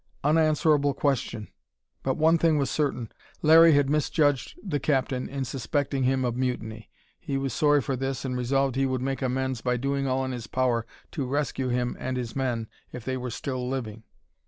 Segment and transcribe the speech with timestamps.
[0.23, 1.47] Unanswerable question!
[2.01, 3.11] But one thing was certain.
[3.43, 6.89] Larry had misjudged the captain in suspecting him of mutiny.
[7.19, 10.31] He was sorry for this and resolved he would make amends by doing all in
[10.31, 14.01] his power to rescue him and his men, if they were still living.